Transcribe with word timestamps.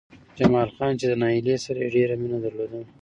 جمال 0.37 0.69
خان 0.75 0.93
چې 0.99 1.05
له 1.11 1.15
نايلې 1.21 1.55
سره 1.65 1.79
يې 1.83 1.89
ډېره 1.95 2.15
مينه 2.21 2.37
درلوده 2.45 2.79